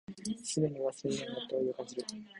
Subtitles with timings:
[0.43, 2.03] すぐに忘れるようになって老いを感じる